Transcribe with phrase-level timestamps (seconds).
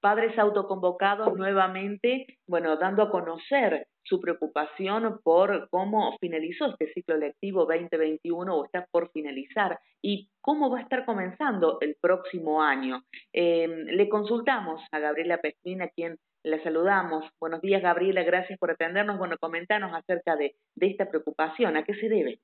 [0.00, 7.66] padres autoconvocados nuevamente, bueno, dando a conocer su preocupación por cómo finalizó este ciclo lectivo
[7.66, 13.02] 2021 o está por finalizar y cómo va a estar comenzando el próximo año.
[13.32, 17.24] Eh, le consultamos a Gabriela Pesquín, a quien la saludamos.
[17.40, 19.18] Buenos días, Gabriela, gracias por atendernos.
[19.18, 21.76] Bueno, comentanos acerca de, de esta preocupación.
[21.76, 22.38] ¿A qué se debe?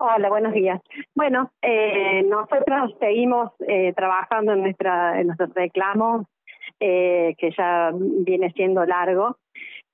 [0.00, 0.80] Hola, buenos días.
[1.16, 6.24] Bueno, eh, nosotros seguimos eh, trabajando en nuestra en nuestros reclamos,
[6.80, 9.36] eh, que ya viene siendo largo,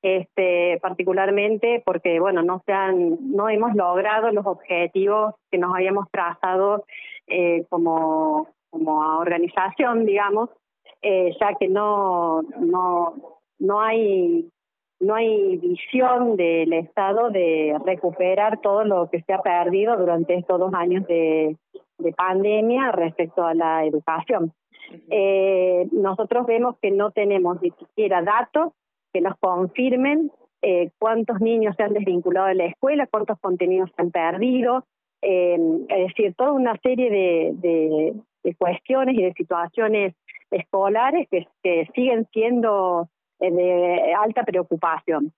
[0.03, 6.11] este, particularmente porque bueno no se han, no hemos logrado los objetivos que nos habíamos
[6.11, 6.85] trazado
[7.27, 10.51] eh, como como organización, digamos,
[11.01, 13.15] eh, ya que no no
[13.59, 14.51] no hay
[15.01, 20.59] no hay visión del Estado de recuperar todo lo que se ha perdido durante estos
[20.59, 21.57] dos años de,
[21.99, 24.53] de pandemia respecto a la educación.
[25.11, 28.73] Eh, nosotros vemos que no tenemos ni siquiera datos
[29.13, 30.31] que nos confirmen
[30.63, 34.85] eh, cuántos niños se han desvinculado de la escuela, cuántos contenidos se han perdido,
[35.23, 40.15] eh, es decir, toda una serie de, de, cuestiones y de situaciones
[40.51, 43.09] escolares que, que siguen siendo
[43.41, 45.33] eh, de alta preocupación.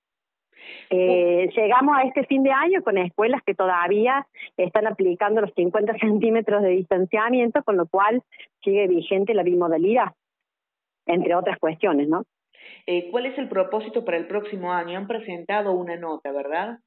[0.91, 4.27] Eh, llegamos a este fin de año con escuelas que todavía
[4.57, 8.23] están aplicando los 50 centímetros de distanciamiento, con lo cual
[8.63, 10.13] sigue vigente la bimodalidad,
[11.07, 12.25] entre otras cuestiones, ¿no?
[12.87, 14.99] Eh, ¿Cuál es el propósito para el próximo año?
[14.99, 16.79] Han presentado una nota, ¿verdad?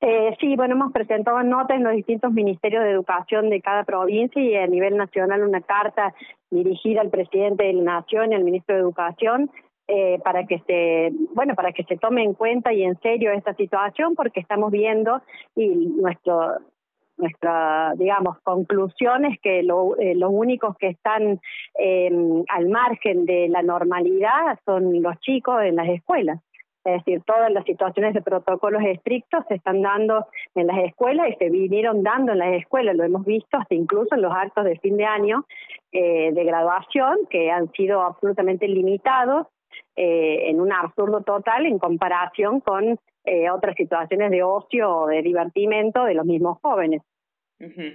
[0.00, 4.42] Eh, sí, bueno, hemos presentado notas en los distintos ministerios de educación de cada provincia
[4.42, 6.14] y a nivel nacional una carta
[6.50, 9.50] dirigida al presidente de la Nación y al ministro de Educación
[9.88, 13.54] eh, para que se bueno para que se tome en cuenta y en serio esta
[13.54, 15.20] situación porque estamos viendo
[15.54, 16.58] y nuestro
[17.16, 21.40] nuestra digamos conclusión es que lo, eh, los únicos que están
[21.78, 22.10] eh,
[22.48, 26.40] al margen de la normalidad son los chicos en las escuelas.
[26.84, 31.34] Es decir, todas las situaciones de protocolos estrictos se están dando en las escuelas y
[31.36, 34.78] se vinieron dando en las escuelas, lo hemos visto hasta incluso en los actos de
[34.80, 35.46] fin de año
[35.92, 39.46] eh, de graduación, que han sido absolutamente limitados
[39.96, 45.22] eh, en un absurdo total en comparación con eh, otras situaciones de ocio o de
[45.22, 47.02] divertimento de los mismos jóvenes.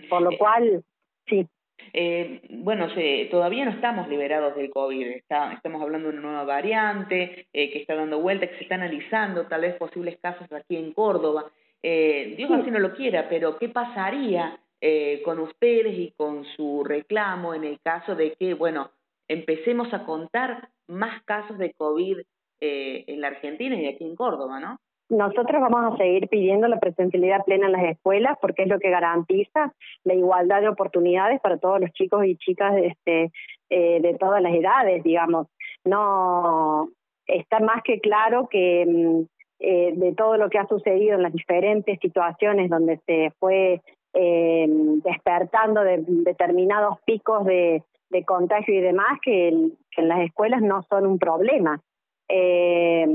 [0.10, 0.84] Por lo eh, cual,
[1.28, 1.48] sí.
[1.94, 6.44] Eh, bueno, se, todavía no estamos liberados del COVID, está, estamos hablando de una nueva
[6.44, 10.76] variante eh, que está dando vuelta, que se está analizando tal vez posibles casos aquí
[10.76, 11.46] en Córdoba.
[11.82, 16.84] Eh, Dios así no lo quiera, pero ¿qué pasaría eh, con ustedes y con su
[16.84, 18.92] reclamo en el caso de que, bueno,
[19.30, 22.20] empecemos a contar más casos de COVID
[22.62, 24.78] eh, en la Argentina y aquí en Córdoba, ¿no?
[25.10, 28.92] Nosotros vamos a seguir pidiendo la presencialidad plena en las escuelas porque es lo que
[28.92, 29.74] garantiza
[30.04, 33.32] la igualdad de oportunidades para todos los chicos y chicas de, este,
[33.70, 35.48] eh, de todas las edades, digamos.
[35.84, 36.90] No
[37.26, 39.22] está más que claro que mm,
[39.62, 43.82] eh, de todo lo que ha sucedido en las diferentes situaciones donde se fue
[44.14, 44.68] eh,
[45.04, 51.06] despertando de determinados picos de, de contagio y demás que, en las escuelas no son
[51.06, 51.80] un problema.
[52.28, 53.08] Eh,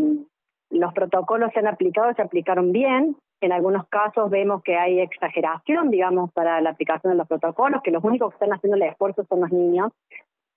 [0.71, 3.16] los protocolos se han aplicado, se aplicaron bien.
[3.41, 7.91] En algunos casos vemos que hay exageración, digamos, para la aplicación de los protocolos, que
[7.91, 9.93] los únicos que están haciendo el esfuerzo son los niños.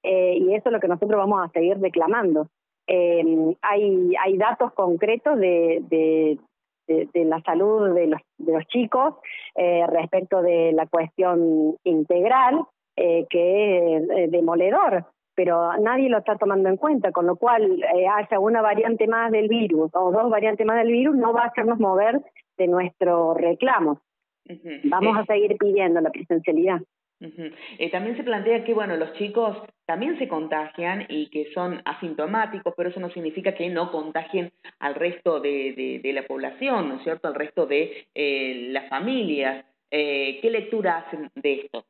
[0.03, 2.47] Eh, y eso es lo que nosotros vamos a seguir reclamando.
[2.87, 6.39] Eh, hay, hay datos concretos de, de,
[6.87, 9.15] de, de la salud de los, de los chicos
[9.55, 12.61] eh, respecto de la cuestión integral,
[12.97, 17.83] eh, que es eh, demoledor, pero nadie lo está tomando en cuenta, con lo cual
[17.95, 21.43] eh, haya una variante más del virus o dos variantes más del virus no va
[21.43, 22.19] a hacernos mover
[22.57, 24.01] de nuestro reclamo.
[24.49, 24.81] Uh -huh.
[24.85, 26.81] Vamos eh, a seguir pidiendo la presencialidad.
[27.19, 27.53] Uh -huh.
[27.79, 32.73] eh, también se plantea que bueno los chicos también se contagian y que son asintomáticos,
[32.75, 36.95] pero eso no significa que no contagien al resto de, de, de la población, ¿no
[36.95, 37.27] es cierto?
[37.27, 39.65] Al resto de eh, las familias.
[39.91, 41.85] Eh, ¿Qué lectura hacen de esto?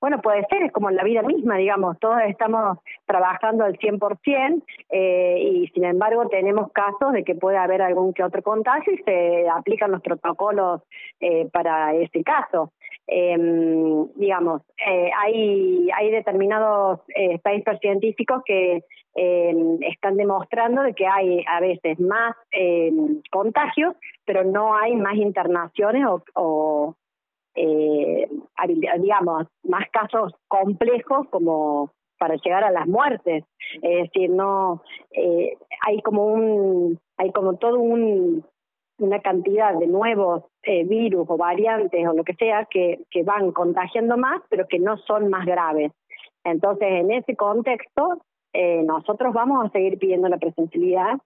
[0.00, 4.62] Bueno, puede ser, es como en la vida misma, digamos, todos estamos trabajando al 100%
[4.90, 8.98] eh, y sin embargo tenemos casos de que puede haber algún que otro contagio y
[8.98, 10.82] se aplican los protocolos
[11.20, 12.72] eh, para ese caso.
[13.06, 13.36] Eh,
[14.16, 14.62] digamos,
[15.16, 18.84] hay, hay determinados eh, papers científicos que
[19.20, 22.92] eh, están demostrando de que hay a veces más eh,
[23.30, 26.94] contagios, pero no hay más internaciones o, o
[27.58, 28.28] eh,
[28.98, 33.44] digamos, más casos complejos como para llegar a las muertes.
[33.82, 34.82] Es decir, no,
[35.12, 35.56] eh,
[35.86, 38.44] hay como un, hay como todo un,
[38.98, 43.52] una cantidad de nuevos eh, virus o variantes o lo que sea que, que van
[43.52, 45.92] contagiando más, pero que no son más graves.
[46.44, 48.22] Entonces, en ese contexto,
[48.52, 51.18] eh, nosotros vamos a seguir pidiendo la presencialidad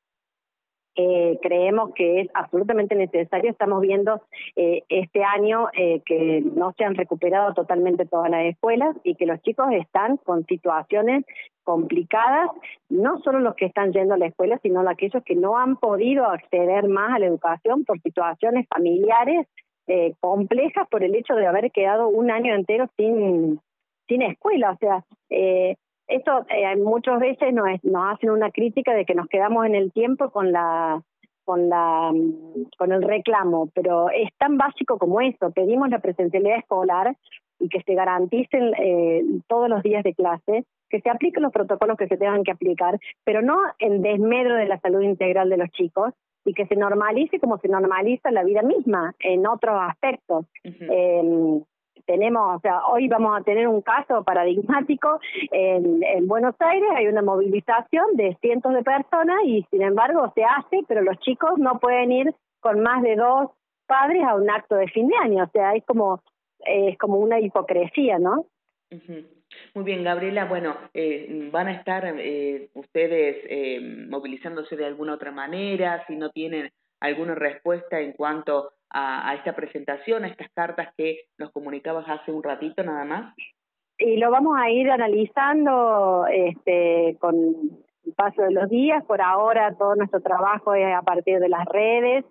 [0.94, 3.50] eh, creemos que es absolutamente necesario.
[3.50, 4.22] Estamos viendo
[4.56, 9.26] eh, este año eh, que no se han recuperado totalmente todas las escuelas y que
[9.26, 11.24] los chicos están con situaciones
[11.64, 12.50] complicadas,
[12.88, 16.26] no solo los que están yendo a la escuela, sino aquellos que no han podido
[16.26, 19.46] acceder más a la educación por situaciones familiares
[19.86, 23.60] eh, complejas por el hecho de haber quedado un año entero sin,
[24.08, 24.72] sin escuela.
[24.72, 25.76] O sea, eh,
[26.14, 29.92] esto eh, muchas veces nos, nos hacen una crítica de que nos quedamos en el
[29.92, 31.02] tiempo con la
[31.44, 32.12] con la
[32.78, 35.50] con el reclamo, pero es tan básico como eso.
[35.50, 37.16] Pedimos la presencialidad escolar
[37.58, 41.96] y que se garanticen eh, todos los días de clase, que se apliquen los protocolos
[41.96, 45.70] que se tengan que aplicar, pero no en desmedro de la salud integral de los
[45.70, 46.12] chicos
[46.44, 50.46] y que se normalice como se normaliza la vida misma en otros aspectos
[52.06, 55.20] tenemos, o sea, hoy vamos a tener un caso paradigmático
[55.50, 60.44] en, en Buenos Aires, hay una movilización de cientos de personas y sin embargo se
[60.44, 63.50] hace, pero los chicos no pueden ir con más de dos
[63.86, 66.22] padres a un acto de fin de año, o sea, es como
[66.64, 68.46] es como una hipocresía, ¿no?
[69.74, 70.44] Muy bien, Gabriela.
[70.46, 76.04] Bueno, eh, ¿van a estar eh, ustedes eh, movilizándose de alguna otra manera?
[76.06, 76.70] Si no tienen
[77.00, 82.42] alguna respuesta en cuanto a, esta presentación, a estas cartas que nos comunicabas hace un
[82.42, 83.34] ratito nada más?
[83.98, 89.04] Y lo vamos a ir analizando este, con el paso de los días.
[89.04, 92.24] Por ahora todo nuestro trabajo es a partir de las redes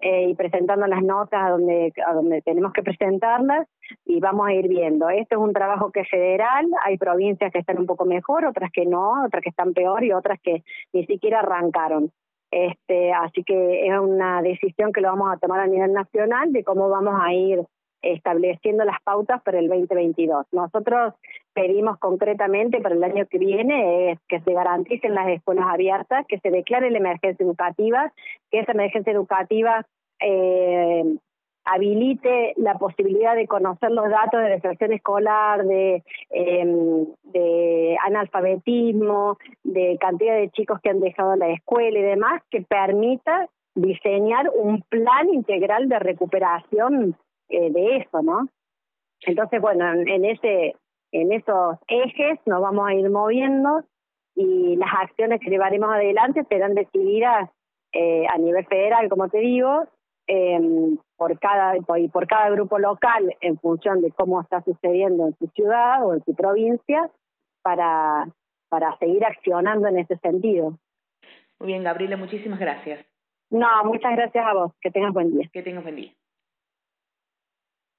[0.00, 3.66] eh, y presentando las notas donde, a donde tenemos que presentarlas
[4.04, 5.08] y vamos a ir viendo.
[5.08, 8.70] Esto es un trabajo que es federal, hay provincias que están un poco mejor, otras
[8.70, 10.62] que no, otras que están peor y otras que
[10.92, 12.12] ni siquiera arrancaron.
[12.54, 16.62] Este, así que es una decisión que lo vamos a tomar a nivel nacional de
[16.62, 17.64] cómo vamos a ir
[18.00, 20.46] estableciendo las pautas para el 2022.
[20.52, 21.14] Nosotros
[21.52, 26.52] pedimos concretamente para el año que viene que se garanticen las escuelas abiertas, que se
[26.52, 28.12] declare la emergencia educativa,
[28.52, 29.84] que esa emergencia educativa
[30.20, 31.02] eh,
[31.64, 39.96] habilite la posibilidad de conocer los datos de deserción escolar, de, eh, de analfabetismo, de
[39.98, 45.28] cantidad de chicos que han dejado la escuela y demás, que permita diseñar un plan
[45.32, 47.16] integral de recuperación
[47.48, 48.48] eh, de eso, ¿no?
[49.22, 50.76] Entonces, bueno, en, ese
[51.12, 53.82] en esos ejes nos vamos a ir moviendo
[54.34, 57.50] y las acciones que llevaremos adelante serán decididas
[57.92, 59.84] eh, a nivel federal, como te digo,
[60.26, 65.36] eh, por cada y por cada grupo local en función de cómo está sucediendo en
[65.38, 67.10] su ciudad o en su provincia
[67.62, 68.28] para
[68.68, 70.78] para seguir accionando en ese sentido.
[71.60, 73.06] Muy bien, Gabriela, muchísimas gracias.
[73.50, 74.72] No, muchas gracias a vos.
[74.80, 75.48] Que tengas buen día.
[75.52, 76.12] Que tengas buen día.